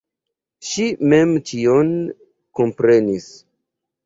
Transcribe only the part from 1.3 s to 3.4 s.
ĉion komprenis.